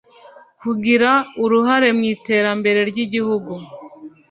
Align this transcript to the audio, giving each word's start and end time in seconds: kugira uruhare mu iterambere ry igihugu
kugira 0.61 1.11
uruhare 1.43 1.89
mu 1.97 2.03
iterambere 2.13 2.79
ry 2.89 2.97
igihugu 3.05 3.51